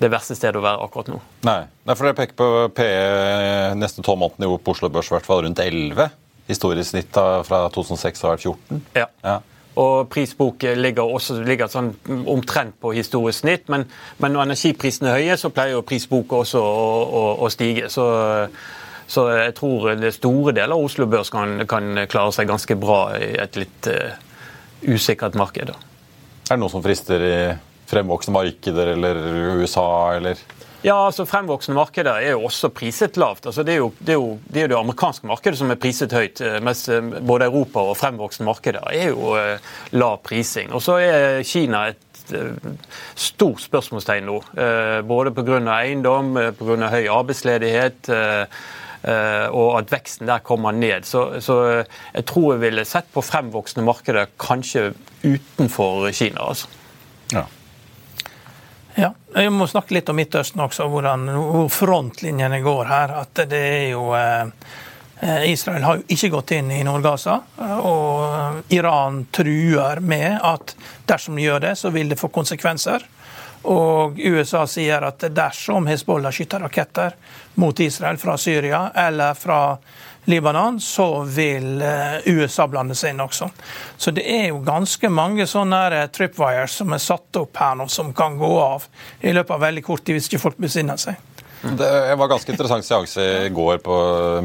[0.00, 1.18] det verste stedet å være akkurat nå.
[1.44, 5.28] Nei, Nei for dere peker på PE neste tolv måneder på Oslo Børs i hvert
[5.28, 6.08] fall rundt 11
[6.50, 8.82] historisk snitt fra 2006 har vært 14.
[8.98, 9.06] Ja.
[9.24, 9.38] ja.
[9.78, 11.92] Og prisbok ligger også ligger sånn
[12.28, 13.68] omtrent på historisk snitt.
[13.72, 13.86] Men,
[14.18, 16.88] men, når energiprisene er høye, så pleier jo prisbok også å,
[17.20, 17.88] å, å stige.
[17.92, 18.04] Så,
[19.06, 23.00] så, jeg tror det store deler av Oslo Børs kan, kan, klare seg ganske bra
[23.18, 24.18] i et litt uh,
[24.90, 25.70] usikkert marked.
[25.70, 27.34] Er det noe som frister i
[27.90, 29.22] fremvoksende markeder eller
[29.62, 29.86] USA,
[30.18, 30.38] eller?
[30.80, 33.44] Ja, altså Fremvoksende markeder er jo også priset lavt.
[33.46, 35.80] Altså det, er jo, det, er jo, det, er jo det amerikanske markedet som er
[35.80, 36.40] priset høyt.
[36.40, 40.72] Eh, mens eh, både Europa og fremvoksende markeder er jo eh, lav prising.
[40.72, 42.06] Og så er Kina et
[43.18, 44.36] stort spørsmålstegn nå.
[45.08, 45.58] Både pga.
[45.80, 46.90] eiendom, pga.
[46.92, 48.10] høy arbeidsledighet.
[49.50, 51.08] og at veksten der kommer ned.
[51.08, 51.56] Så, så
[52.14, 54.92] jeg tror jeg ville sett på fremvoksende markeder kanskje
[55.24, 56.46] utenfor Kina.
[56.52, 56.68] altså.
[57.32, 57.48] Ja.
[58.94, 63.14] Ja, Vi må snakke litt om Midtøsten også, hvordan, hvor frontlinjene går her.
[63.22, 64.48] At det er jo eh,
[65.50, 67.36] Israel har jo ikke gått inn i Nord-Gaza,
[67.84, 70.74] og Iran truer med at
[71.06, 73.04] dersom de gjør det, så vil det få konsekvenser.
[73.68, 77.16] Og USA sier at dersom Hezbollah skyter raketter
[77.60, 79.60] mot Israel fra Syria eller fra
[80.24, 83.48] Libanon, så vil eh, USA blande seg inn også.
[83.96, 87.88] Så det er jo ganske mange sånne eh, tripwires som er satt opp her nå,
[87.88, 88.86] som kan gå av
[89.20, 91.18] i løpet av veldig kort tid hvis ikke folk besinner seg.
[91.60, 93.96] Det var ganske interessant seanse i går på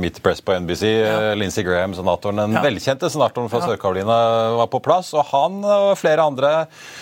[0.01, 0.84] Meet Press på NBC.
[0.89, 1.34] Ja.
[1.38, 2.63] Lindsey Graham, senatoren, den ja.
[2.65, 3.69] velkjente senatoren fra ja.
[3.71, 4.17] Sør-Carolina,
[4.60, 5.13] var på plass.
[5.15, 6.51] Og han og flere andre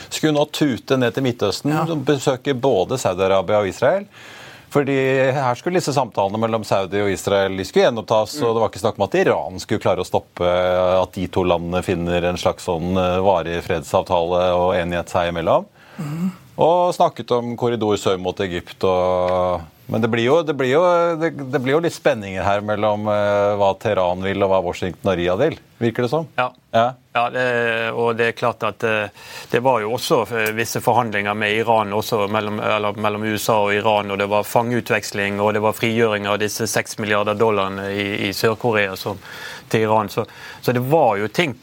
[0.10, 1.88] skulle nå tute ned til Midtøsten, ja.
[2.06, 4.08] besøke både Saudi-Arabia og Israel.
[4.74, 4.96] Fordi
[5.34, 8.40] her skulle disse samtalene mellom Saudi og Israel de skulle gjenopptas.
[8.42, 10.48] og Det var ikke snakk om at Iran skulle klare å stoppe
[10.98, 15.68] at de to landene finner en slags sånn eh, varig fredsavtale og enighet seg imellom.
[16.00, 16.32] Mm.
[16.66, 20.82] Og snakket om korridor sør mot Egypt og men det blir, jo, det, blir jo,
[21.20, 25.12] det, det blir, jo, litt spenninger her mellom uh, hva Teheran vil og hva Washington
[25.12, 26.28] og Ria vil, virker det som?
[26.40, 26.86] Ja, ja.
[27.12, 27.24] ja
[27.92, 31.92] og det er klart at uh, det var jo også eh, visse forhandlinger med Iran,
[31.94, 32.62] også mellom,
[32.96, 34.14] mellom, USA og Iran.
[34.16, 38.32] og Det var fangeutveksling og det var frigjøring av disse seks milliarder dollarene i, i
[38.34, 40.10] Sør-Korea til Iran.
[40.10, 40.26] Så,
[40.62, 41.58] så, det var jo ting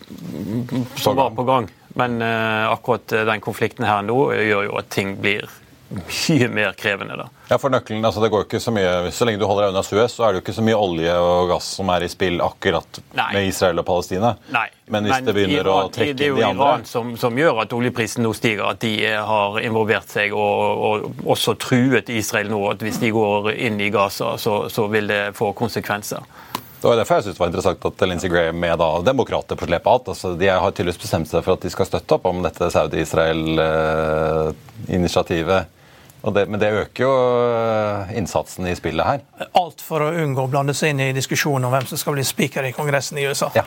[0.95, 1.71] som var på gang.
[1.99, 5.49] Men akkurat den konflikten her nå gjør jo at ting blir
[5.91, 7.17] mye mer krevende.
[7.17, 7.29] da.
[7.49, 9.83] Ja, for nøkkelen, altså det går ikke Så mye, så lenge du holder deg unna
[9.83, 12.39] Suez, så er det jo ikke så mye olje og gass som er i spill
[12.45, 13.31] akkurat Nei.
[13.35, 14.37] med Israel og Palestina.
[14.55, 14.69] Nei.
[14.87, 16.87] Men hvis Men det begynner Iran, å trekke inn de andre Det er jo Iran
[16.87, 18.95] som, som, gjør at oljeprisen nå stiger, at de
[19.31, 22.63] har involvert seg og, og også truet Israel nå.
[22.71, 26.23] At hvis de går inn i Gaza, så, så vil det få konsekvenser.
[26.81, 29.67] Det var derfor jeg synes det var interessant at Lindsey Graham med da, demokrater på
[29.69, 30.09] slepet alt.
[30.15, 35.61] Altså, de har tydeligvis bestemt seg for at de skal støtte opp om dette Saudi-Israel-initiativet.
[36.23, 37.13] Det, men det øker jo
[37.57, 39.23] eh, innsatsen i spillet her.
[39.57, 42.25] Alt for å unngå å blande seg inn i diskusjonen om hvem som skal bli
[42.29, 43.51] speaker i Kongressen i USA.
[43.57, 43.65] Ja.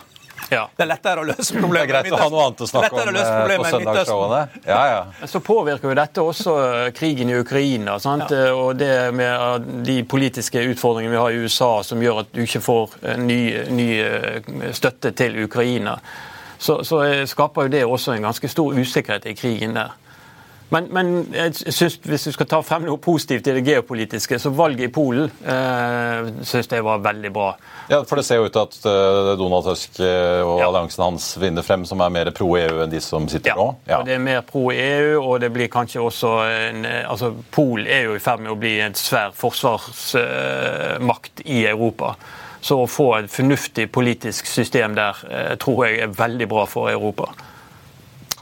[0.51, 0.65] Ja.
[0.75, 1.87] Det er lettere å løse problemet.
[1.87, 4.41] Det er greit å ha noe annet å snakke om eh, på søndagsshowene.
[4.67, 5.29] Ja, ja.
[5.31, 7.95] Så påvirker jo dette også eh, krigen i Ukraina.
[8.51, 12.61] Og det med de politiske utfordringene vi har i USA som gjør at du ikke
[12.61, 13.39] får ny,
[13.73, 13.89] ny
[14.75, 15.97] støtte til Ukraina.
[16.59, 19.95] Så, så skaper jo det også en ganske stor usikkerhet i krigen der.
[20.73, 24.49] Men, men, jeg synes, hvis du skal ta frem noe positivt i det geopolitiske, så
[24.57, 27.51] valget i Polen eh, syns jeg var veldig bra.
[27.91, 30.67] Ja, For det ser jo ut til at uh, Donald Tusk eh, og ja.
[30.71, 33.57] alliansen hans vinner frem, som er mer pro-EU enn de som sitter ja.
[33.59, 33.67] nå?
[33.85, 37.85] Ja, og det er mer pro-EU, og det blir kanskje også en eh, altså Polen
[37.85, 42.15] er jo i ferd med å bli en svær forsvarsmakt uh, i Europa.
[42.63, 45.13] Så å få et fornuftig politisk system der
[45.59, 47.27] tror jeg er veldig bra for Europa.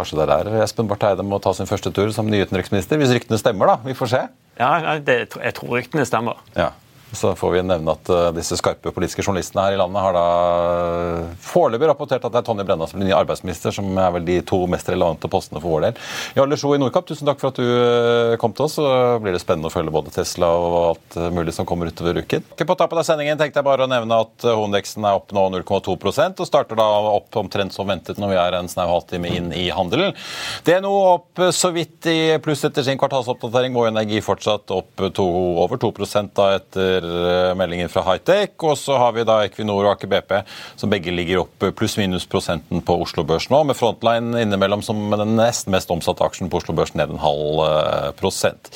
[0.01, 2.97] Kanskje det er der Espen Barth Eide må ta sin første tur som ny utenriksminister?
[2.97, 3.75] Hvis ryktene stemmer, da.
[3.85, 4.21] Vi får se.
[4.57, 6.39] Ja, det, jeg tror ryktene stemmer.
[6.57, 6.71] Ja.
[7.11, 10.25] Så får vi nevne at uh, disse skarpe politiske journalistene her i landet har da
[10.31, 14.27] uh, foreløpig rapportert at det er Tonje Brenna som blir ny arbeidsminister, som er vel
[14.27, 15.99] de to mest relevante postene for vår del.
[16.39, 18.77] Jarle Sjo i Nordkapp, tusen takk for at du uh, kom til oss.
[18.79, 18.87] Så
[19.23, 22.45] blir det spennende å følge både Tesla og alt mulig som kommer utover uken.
[22.61, 26.39] På tappen av sendingen tenkte jeg bare å nevne at hovedveksten er opp nå 0,2%
[26.39, 29.67] og starter da opp omtrent som ventet når vi er en snau halvtime inn i
[29.75, 30.15] handelen.
[30.63, 33.75] Det er nå opp så vidt i pluss etter sin kvartalsoppdatering.
[33.75, 35.27] Vår Energi fortsatt opp to,
[35.65, 38.55] over 2% da etter etter meldingen fra Hightech.
[38.63, 40.33] Og så har vi da Equinor og Aker BP,
[40.79, 45.35] som begge ligger opp pluss-minus prosenten på Oslo Børs nå, med Frontline innimellom som den
[45.37, 48.71] nest mest omsatte aksjen på Oslo Børs ned en halv eh, prosent.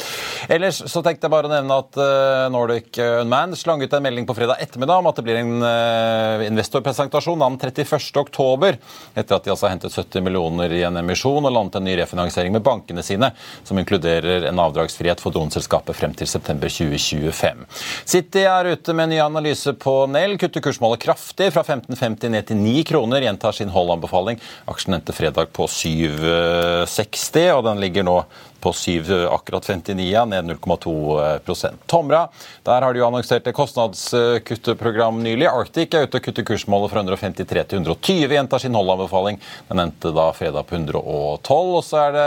[0.49, 4.27] Ellers så tenkte jeg bare å nevne at eh, Nordic Unman slang ut en melding
[4.27, 8.09] på fredag ettermiddag om at det blir en eh, investorpresentasjon den 31.
[8.21, 8.79] oktober,
[9.13, 11.95] etter at de altså har hentet 70 millioner i en emisjon og landet en ny
[11.99, 13.31] refinansiering med bankene sine,
[13.65, 17.65] som inkluderer en avdragsfrihet for droneselskapet frem til september 2025.
[18.15, 20.37] City er ute med en ny analyse på Nell.
[20.39, 23.25] Kutter kursmålet kraftig, fra 15,50 ned til 9 kroner.
[23.25, 24.39] Gjentar sin hold-anbefaling.
[24.71, 28.21] Aksjen endte fredag på 7,60, og den ligger nå
[28.65, 32.23] på 7, akkurat 59, ned 0,2% Tomra,
[32.65, 35.45] der har de jo annonsert et kostnadskutteprogram nylig.
[35.51, 39.37] Arctic er ute og kutter kursmålet fra 153 til 120, gjentar sin holdanbefaling.
[39.69, 41.75] Den endte da fredag på 112.
[41.75, 42.25] Og så er det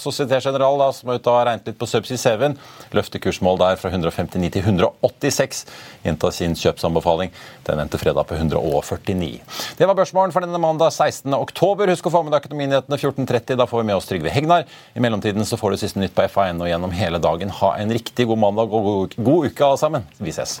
[0.00, 2.56] Société General da, som er ute og har regnet litt på Subsea 7.
[2.96, 5.64] Løfter kursmål der fra 159 til 186,
[6.06, 7.34] gjentar sin kjøpsanbefaling.
[7.68, 9.30] Den endte fredag på 149.
[9.76, 11.28] Det var børsmålen for denne mandag 16.
[11.36, 11.92] oktober.
[11.92, 13.58] Husk å få med deg Økonominyhetene 14.30.
[13.60, 14.66] Da får vi med oss Trygve Hegnar.
[14.94, 17.50] I mellomtiden så får du det siste nytt på FA1 og gjennom hele dagen.
[17.60, 20.06] Ha en riktig god mandag og god, uke, alle sammen.
[20.18, 20.60] Vi ses.